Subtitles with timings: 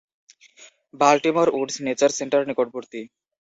[0.93, 3.01] Baltimore Woods Nature Center নিকটবর্তী।